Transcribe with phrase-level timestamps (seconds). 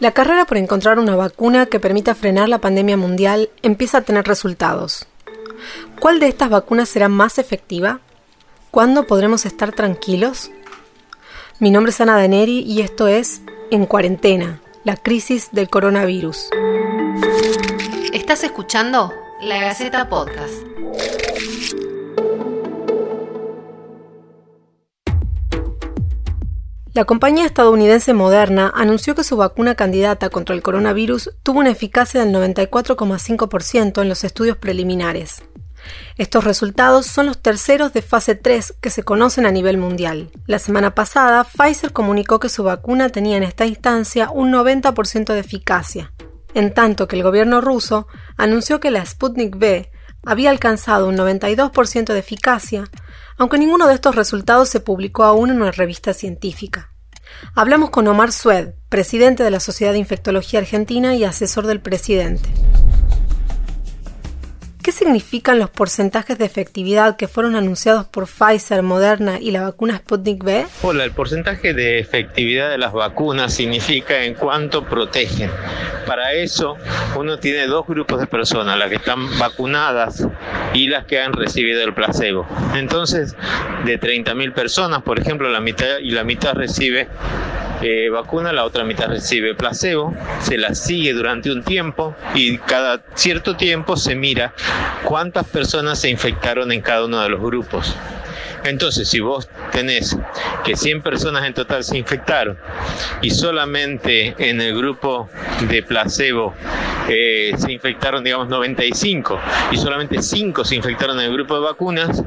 [0.00, 4.26] La carrera por encontrar una vacuna que permita frenar la pandemia mundial empieza a tener
[4.26, 5.06] resultados.
[6.00, 8.00] ¿Cuál de estas vacunas será más efectiva?
[8.70, 10.50] ¿Cuándo podremos estar tranquilos?
[11.58, 16.48] Mi nombre es Ana Daneri y esto es En Cuarentena, la crisis del coronavirus.
[18.14, 19.12] Estás escuchando
[19.42, 20.69] La Gaceta Podcast.
[26.92, 32.24] La compañía estadounidense Moderna anunció que su vacuna candidata contra el coronavirus tuvo una eficacia
[32.24, 35.44] del 94,5% en los estudios preliminares.
[36.16, 40.32] Estos resultados son los terceros de fase 3 que se conocen a nivel mundial.
[40.46, 45.38] La semana pasada, Pfizer comunicó que su vacuna tenía en esta instancia un 90% de
[45.38, 46.12] eficacia,
[46.54, 49.90] en tanto que el gobierno ruso anunció que la Sputnik V
[50.24, 52.84] había alcanzado un 92% de eficacia,
[53.36, 56.90] aunque ninguno de estos resultados se publicó aún en una revista científica.
[57.54, 62.50] Hablamos con Omar Sued, presidente de la Sociedad de Infectología Argentina y asesor del presidente.
[64.82, 69.98] ¿Qué significan los porcentajes de efectividad que fueron anunciados por Pfizer, Moderna y la vacuna
[69.98, 70.66] Sputnik V?
[70.80, 75.50] Hola, el porcentaje de efectividad de las vacunas significa en cuánto protegen.
[76.06, 76.78] Para eso
[77.18, 80.26] uno tiene dos grupos de personas, las que están vacunadas
[80.72, 82.46] y las que han recibido el placebo.
[82.74, 83.36] Entonces,
[83.84, 87.06] de 30.000 personas, por ejemplo, la mitad y la mitad recibe
[87.82, 93.02] eh, vacuna, la otra mitad recibe placebo, se la sigue durante un tiempo y cada
[93.14, 94.52] cierto tiempo se mira
[95.04, 97.96] cuántas personas se infectaron en cada uno de los grupos.
[98.64, 100.16] Entonces, si vos tenés
[100.64, 102.58] que 100 personas en total se infectaron
[103.22, 105.30] y solamente en el grupo
[105.68, 106.54] de placebo
[107.08, 109.38] eh, se infectaron, digamos, 95
[109.72, 112.22] y solamente 5 se infectaron en el grupo de vacunas,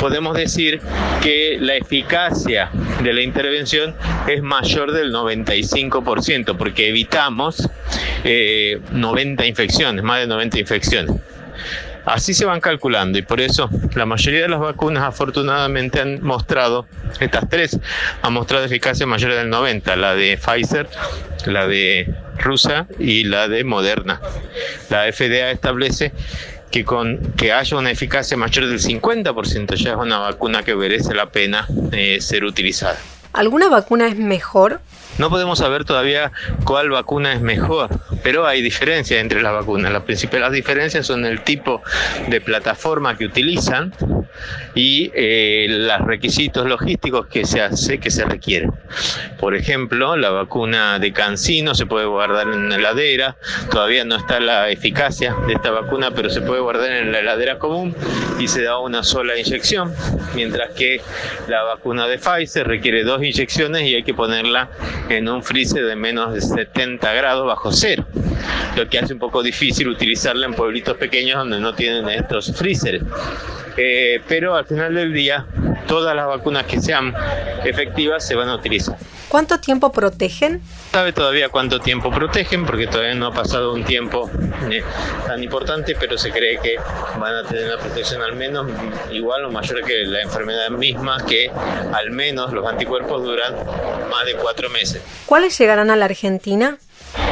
[0.00, 0.80] podemos decir
[1.22, 2.70] que la eficacia
[3.02, 3.94] de la intervención
[4.26, 7.68] es mayor del 95% porque evitamos
[8.24, 11.16] 90 eh, infecciones, más de 90 infecciones.
[12.04, 16.86] Así se van calculando y por eso la mayoría de las vacunas afortunadamente han mostrado,
[17.18, 17.78] estas tres
[18.20, 20.86] han mostrado eficacia mayor del 90, la de Pfizer,
[21.46, 24.20] la de Rusa y la de Moderna.
[24.90, 26.12] La FDA establece
[26.70, 31.14] que con que haya una eficacia mayor del 50% ya es una vacuna que merece
[31.14, 32.98] la pena eh, ser utilizada.
[33.32, 34.80] ¿Alguna vacuna es mejor?
[35.18, 36.32] No podemos saber todavía
[36.64, 37.88] cuál vacuna es mejor,
[38.22, 39.92] pero hay diferencias entre las vacunas.
[39.92, 41.82] Las principales diferencias son el tipo
[42.28, 43.92] de plataforma que utilizan
[44.74, 48.72] y eh, los requisitos logísticos que se, hace, que se requieren.
[49.38, 53.36] Por ejemplo, la vacuna de Cancino se puede guardar en una heladera,
[53.70, 57.58] todavía no está la eficacia de esta vacuna, pero se puede guardar en la heladera
[57.58, 57.94] común
[58.38, 59.92] y se da una sola inyección,
[60.34, 61.00] mientras que
[61.48, 64.70] la vacuna de Pfizer requiere dos inyecciones y hay que ponerla
[65.08, 68.06] en un freezer de menos de 70 grados bajo cero,
[68.76, 73.04] lo que hace un poco difícil utilizarla en pueblitos pequeños donde no tienen estos freezers.
[73.76, 75.46] Eh, pero al final del día,
[75.86, 77.12] todas las vacunas que sean
[77.64, 78.96] efectivas se van a utilizar.
[79.28, 80.62] ¿Cuánto tiempo protegen?
[80.94, 84.30] sabe todavía cuánto tiempo protegen porque todavía no ha pasado un tiempo
[84.70, 84.80] eh,
[85.26, 86.76] tan importante, pero se cree que
[87.18, 88.70] van a tener una protección al menos
[89.10, 93.56] igual o mayor que la enfermedad misma, que al menos los anticuerpos duran
[94.08, 95.02] más de cuatro meses.
[95.26, 96.78] ¿Cuáles llegarán a la Argentina?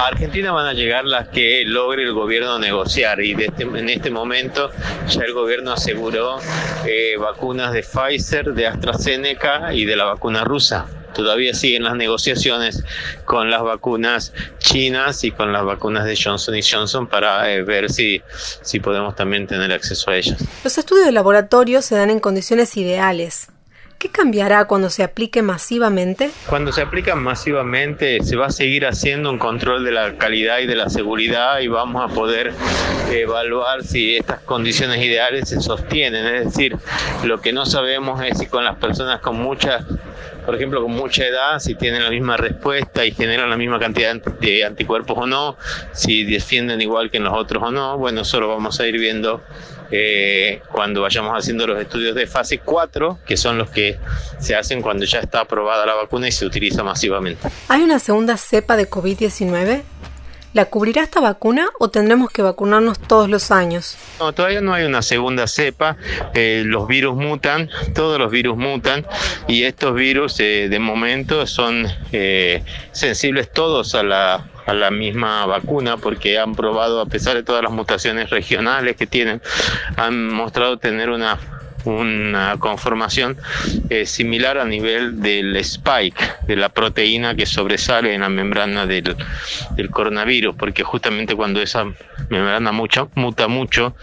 [0.00, 4.10] A Argentina van a llegar las que logre el gobierno negociar y este, en este
[4.10, 4.70] momento
[5.06, 6.38] ya el gobierno aseguró
[6.86, 10.86] eh, vacunas de Pfizer, de AstraZeneca y de la vacuna rusa.
[11.14, 12.82] Todavía siguen las negociaciones
[13.26, 18.22] con las vacunas chinas y con las vacunas de Johnson Johnson para eh, ver si,
[18.62, 20.42] si podemos también tener acceso a ellas.
[20.64, 23.48] Los estudios de laboratorio se dan en condiciones ideales.
[24.00, 26.30] ¿Qué cambiará cuando se aplique masivamente?
[26.48, 30.66] Cuando se aplica masivamente se va a seguir haciendo un control de la calidad y
[30.66, 32.54] de la seguridad y vamos a poder
[33.10, 36.24] evaluar si estas condiciones ideales se sostienen.
[36.24, 36.78] Es decir,
[37.24, 39.84] lo que no sabemos es si con las personas con mucha
[40.44, 44.14] por ejemplo, con mucha edad, si tienen la misma respuesta y generan la misma cantidad
[44.14, 45.56] de anticuerpos o no,
[45.92, 48.98] si defienden igual que en los otros o no, bueno, eso lo vamos a ir
[48.98, 49.42] viendo
[49.90, 53.98] eh, cuando vayamos haciendo los estudios de fase 4, que son los que
[54.38, 57.48] se hacen cuando ya está aprobada la vacuna y se utiliza masivamente.
[57.68, 59.82] ¿Hay una segunda cepa de COVID-19?
[60.52, 63.96] ¿La cubrirá esta vacuna o tendremos que vacunarnos todos los años?
[64.18, 65.96] No, todavía no hay una segunda cepa.
[66.34, 69.06] Eh, los virus mutan, todos los virus mutan
[69.46, 75.46] y estos virus eh, de momento son eh, sensibles todos a la, a la misma
[75.46, 79.40] vacuna porque han probado, a pesar de todas las mutaciones regionales que tienen,
[79.96, 81.38] han mostrado tener una
[81.84, 83.36] una conformación
[83.88, 89.16] eh, similar a nivel del spike, de la proteína que sobresale en la membrana del,
[89.90, 91.84] coronavirus, porque justamente cuando esa
[92.28, 93.94] membrana muta mucho,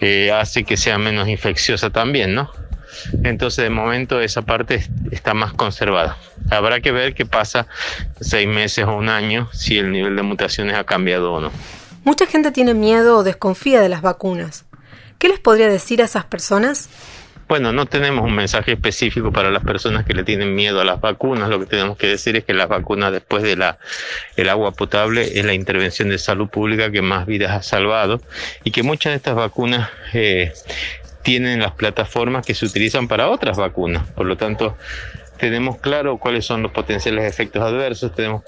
[0.00, 2.50] eh, hace que sea menos infecciosa también, ¿no?
[3.22, 6.16] Entonces, de momento, esa parte está más conservada.
[6.50, 7.66] Habrá que ver qué pasa
[8.20, 11.52] seis meses o un año si el nivel de mutaciones ha cambiado o no.
[12.04, 14.64] Mucha gente tiene miedo o desconfía de las vacunas.
[15.18, 16.88] ¿Qué les podría decir a esas personas?
[17.48, 21.00] Bueno, no tenemos un mensaje específico para las personas que le tienen miedo a las
[21.00, 21.48] vacunas.
[21.48, 23.78] Lo que tenemos que decir es que las vacunas después de la
[24.36, 28.20] el agua potable es la intervención de salud pública que más vidas ha salvado
[28.64, 30.52] y que muchas de estas vacunas eh,
[31.22, 34.06] tienen las plataformas que se utilizan para otras vacunas.
[34.10, 34.76] Por lo tanto,
[35.38, 38.42] tenemos claro cuáles son los potenciales efectos adversos, tenemos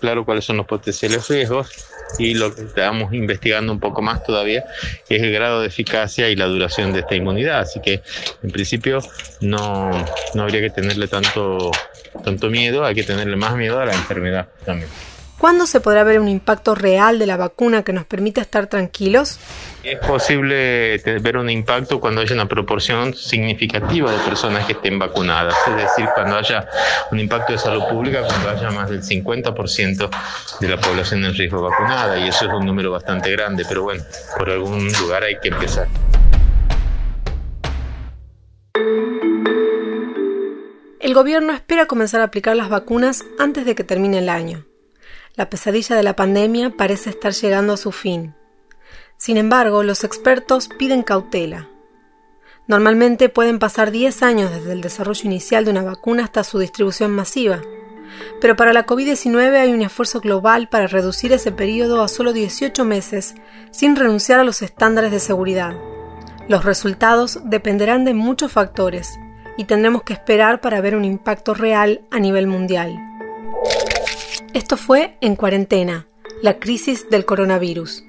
[0.00, 1.70] claro cuáles son los potenciales riesgos
[2.18, 4.64] y lo que estamos investigando un poco más todavía
[5.08, 7.60] es el grado de eficacia y la duración de esta inmunidad.
[7.60, 8.02] Así que
[8.42, 9.00] en principio
[9.40, 9.90] no,
[10.34, 11.70] no habría que tenerle tanto,
[12.24, 14.88] tanto miedo, hay que tenerle más miedo a la enfermedad también.
[15.38, 19.38] ¿Cuándo se podrá ver un impacto real de la vacuna que nos permita estar tranquilos?
[19.82, 25.54] Es posible ver un impacto cuando haya una proporción significativa de personas que estén vacunadas,
[25.68, 26.66] es decir, cuando haya
[27.12, 30.10] un impacto de salud pública, cuando haya más del 50%
[30.60, 34.02] de la población en riesgo vacunada, y eso es un número bastante grande, pero bueno,
[34.38, 35.86] por algún lugar hay que empezar.
[40.98, 44.64] El gobierno espera comenzar a aplicar las vacunas antes de que termine el año.
[45.36, 48.34] La pesadilla de la pandemia parece estar llegando a su fin.
[49.18, 51.68] Sin embargo, los expertos piden cautela.
[52.66, 57.10] Normalmente pueden pasar 10 años desde el desarrollo inicial de una vacuna hasta su distribución
[57.10, 57.60] masiva,
[58.40, 62.86] pero para la COVID-19 hay un esfuerzo global para reducir ese periodo a solo 18
[62.86, 63.34] meses
[63.70, 65.76] sin renunciar a los estándares de seguridad.
[66.48, 69.18] Los resultados dependerán de muchos factores
[69.58, 73.15] y tendremos que esperar para ver un impacto real a nivel mundial.
[74.56, 76.06] Esto fue En Cuarentena,
[76.40, 78.04] la crisis del coronavirus.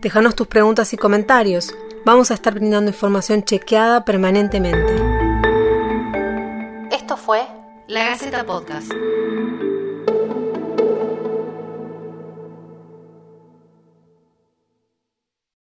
[0.00, 1.74] Déjanos tus preguntas y comentarios.
[2.06, 4.94] Vamos a estar brindando información chequeada permanentemente.
[6.90, 7.42] Esto fue
[7.86, 8.90] La Gaceta Podcast.